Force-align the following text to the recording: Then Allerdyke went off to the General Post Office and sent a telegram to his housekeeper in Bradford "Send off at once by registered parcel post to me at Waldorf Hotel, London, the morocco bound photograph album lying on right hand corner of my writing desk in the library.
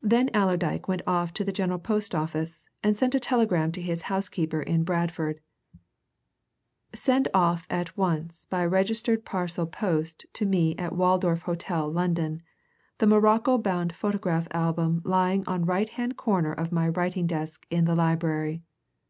Then 0.00 0.30
Allerdyke 0.32 0.88
went 0.88 1.02
off 1.06 1.34
to 1.34 1.44
the 1.44 1.52
General 1.52 1.78
Post 1.78 2.14
Office 2.14 2.64
and 2.82 2.96
sent 2.96 3.14
a 3.14 3.20
telegram 3.20 3.70
to 3.72 3.82
his 3.82 4.00
housekeeper 4.08 4.62
in 4.62 4.82
Bradford 4.82 5.42
"Send 6.94 7.28
off 7.34 7.66
at 7.68 7.94
once 7.94 8.46
by 8.46 8.64
registered 8.64 9.26
parcel 9.26 9.66
post 9.66 10.24
to 10.32 10.46
me 10.46 10.74
at 10.78 10.96
Waldorf 10.96 11.42
Hotel, 11.42 11.86
London, 11.92 12.40
the 12.96 13.06
morocco 13.06 13.58
bound 13.58 13.94
photograph 13.94 14.48
album 14.52 15.02
lying 15.04 15.44
on 15.46 15.66
right 15.66 15.90
hand 15.90 16.16
corner 16.16 16.54
of 16.54 16.72
my 16.72 16.88
writing 16.88 17.26
desk 17.26 17.66
in 17.68 17.84
the 17.84 17.94
library. 17.94 18.62